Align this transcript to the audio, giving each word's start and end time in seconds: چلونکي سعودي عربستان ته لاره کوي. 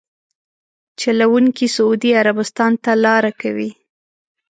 چلونکي 1.01 1.65
سعودي 1.75 2.11
عربستان 2.19 2.71
ته 2.83 2.91
لاره 3.03 3.31
کوي. 3.41 3.69